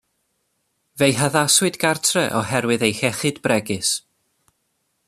[0.97, 3.95] Fe'i haddysgwyd gartref oherwydd ei hiechyd bregus.